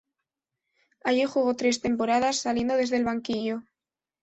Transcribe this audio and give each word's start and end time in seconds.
Allí 1.03 1.25
jugó 1.25 1.55
tres 1.55 1.79
temporadas 1.79 2.37
saliendo 2.37 2.73
desde 2.75 2.97
el 2.97 3.05
banquillo. 3.05 3.61